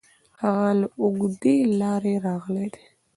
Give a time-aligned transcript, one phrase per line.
[0.41, 2.83] هغه له اوږدې لارې راغلی دی.